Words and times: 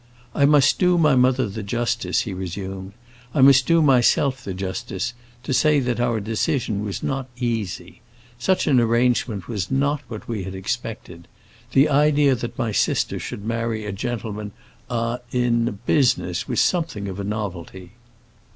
"I 0.33 0.47
must 0.47 0.79
do 0.79 0.97
my 0.97 1.15
mother 1.15 1.47
the 1.47 1.61
justice," 1.61 2.21
he 2.21 2.33
resumed, 2.33 2.93
"I 3.35 3.41
must 3.41 3.67
do 3.67 3.83
myself 3.83 4.43
the 4.43 4.55
justice, 4.55 5.13
to 5.43 5.53
say 5.53 5.79
that 5.79 5.99
our 5.99 6.19
decision 6.19 6.83
was 6.83 7.03
not 7.03 7.27
easy. 7.37 8.01
Such 8.39 8.65
an 8.65 8.79
arrangement 8.79 9.47
was 9.47 9.69
not 9.69 10.01
what 10.07 10.27
we 10.27 10.43
had 10.43 10.55
expected. 10.55 11.27
The 11.73 11.87
idea 11.87 12.33
that 12.33 12.57
my 12.57 12.71
sister 12.71 13.19
should 13.19 13.45
marry 13.45 13.85
a 13.85 13.91
gentleman—ah—in 13.91 15.77
business 15.85 16.47
was 16.47 16.59
something 16.59 17.07
of 17.07 17.19
a 17.19 17.23
novelty." 17.23 17.91